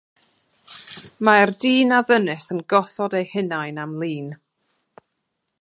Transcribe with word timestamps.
Mae'r 1.29 1.51
dyn 1.65 1.93
a'r 1.99 2.09
ddynes 2.13 2.49
yn 2.57 2.65
gosod 2.75 3.19
eu 3.23 3.31
hunain 3.35 3.81
am 3.85 3.97
lun. 4.05 4.37